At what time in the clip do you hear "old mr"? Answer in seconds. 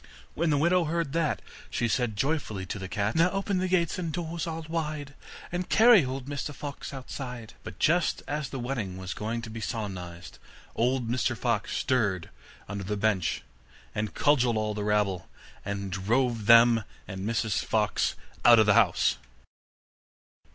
6.03-6.55, 10.75-11.37